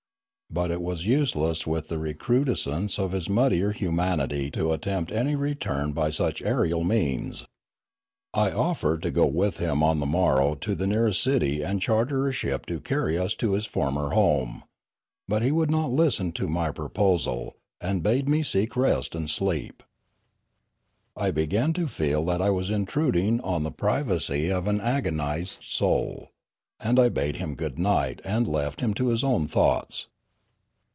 [0.53, 6.09] But it was useless with the recrudescence of his muddier humanity to attempt return by
[6.11, 7.47] such aerial means.
[8.33, 12.27] I offered to go with him on the morrow to the nearest city and charter
[12.27, 14.63] a ship to carry us to his former home.
[15.25, 19.81] But he would not listen to my proposal, and bade me seek rest and sleep.
[21.15, 26.31] I began to feel that I was intruding on the privacy of an agonised soul,
[26.77, 30.07] and I bade him good night and left him to his own thoughts.